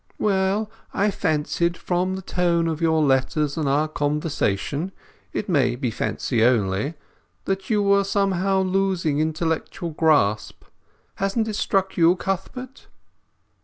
"Well, 0.17 0.71
I 0.95 1.11
fancied, 1.11 1.77
from 1.77 2.15
the 2.15 2.23
tone 2.23 2.67
of 2.67 2.81
your 2.81 3.03
letters 3.03 3.55
and 3.55 3.69
our 3.69 3.87
conversation—it 3.87 5.47
may 5.47 5.75
be 5.75 5.91
fancy 5.91 6.43
only—that 6.43 7.69
you 7.69 7.83
were 7.83 8.03
somehow 8.03 8.61
losing 8.63 9.19
intellectual 9.19 9.91
grasp. 9.91 10.63
Hasn't 11.17 11.47
it 11.47 11.55
struck 11.55 11.97
you, 11.97 12.15
Cuthbert?" 12.15 12.87